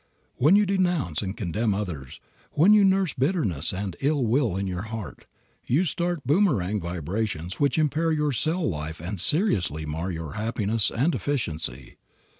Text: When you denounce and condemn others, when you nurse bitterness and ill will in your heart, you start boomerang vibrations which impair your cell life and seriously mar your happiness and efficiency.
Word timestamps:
When 0.37 0.55
you 0.55 0.65
denounce 0.65 1.21
and 1.21 1.37
condemn 1.37 1.75
others, 1.75 2.19
when 2.53 2.73
you 2.73 2.83
nurse 2.83 3.13
bitterness 3.13 3.71
and 3.71 3.95
ill 3.99 4.25
will 4.25 4.57
in 4.57 4.65
your 4.65 4.81
heart, 4.81 5.27
you 5.67 5.83
start 5.83 6.25
boomerang 6.25 6.81
vibrations 6.81 7.59
which 7.59 7.77
impair 7.77 8.11
your 8.11 8.31
cell 8.31 8.67
life 8.67 8.99
and 8.99 9.19
seriously 9.19 9.85
mar 9.85 10.09
your 10.11 10.33
happiness 10.33 10.89
and 10.89 11.13
efficiency. 11.13 11.97